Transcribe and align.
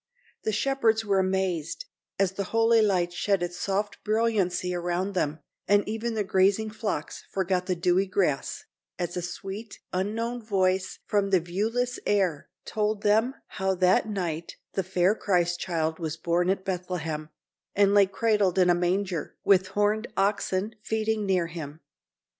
The 0.41 0.51
shepherds 0.51 1.05
were 1.05 1.19
amazed, 1.19 1.85
as 2.17 2.31
the 2.31 2.45
holy 2.45 2.81
light 2.81 3.13
shed 3.13 3.43
its 3.43 3.57
soft 3.59 4.03
brilliancy 4.03 4.73
around 4.73 5.13
them, 5.13 5.41
and 5.67 5.87
even 5.87 6.15
the 6.15 6.23
grazing 6.23 6.71
flocks 6.71 7.23
forgot 7.29 7.67
the 7.67 7.75
dewy 7.75 8.07
grass, 8.07 8.63
as 8.97 9.15
a 9.15 9.21
sweet, 9.21 9.77
unknown 9.93 10.41
voice, 10.43 10.97
from 11.05 11.29
the 11.29 11.39
viewless 11.39 11.99
air, 12.07 12.49
told 12.65 13.03
them 13.03 13.35
how 13.45 13.75
that 13.75 14.09
night 14.09 14.55
the 14.73 14.81
fair 14.81 15.13
Christ 15.13 15.59
child 15.59 15.99
was 15.99 16.17
born 16.17 16.49
at 16.49 16.65
Bethlehem, 16.65 17.29
and 17.75 17.93
lay 17.93 18.07
cradled 18.07 18.57
in 18.57 18.71
a 18.71 18.73
manger, 18.73 19.35
with 19.43 19.67
horned 19.67 20.07
oxen 20.17 20.73
feeding 20.81 21.27
near 21.27 21.45
him. 21.45 21.79